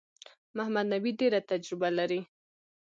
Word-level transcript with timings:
محمد 0.55 0.85
نبي 0.93 1.11
ډېره 1.19 1.39
تجربه 1.51 1.89
لري. 1.97 2.21